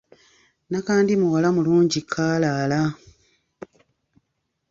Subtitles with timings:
[0.69, 2.81] Nakandi muwala mulungi kaalaala.